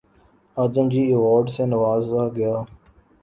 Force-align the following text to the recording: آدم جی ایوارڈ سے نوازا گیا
آدم 0.57 0.85
جی 0.91 1.01
ایوارڈ 1.11 1.45
سے 1.55 1.63
نوازا 1.71 2.23
گیا 2.35 2.55